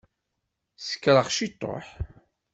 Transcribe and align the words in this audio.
Sekṛeɣ 0.87 1.27
ciṭuḥ. 1.35 1.87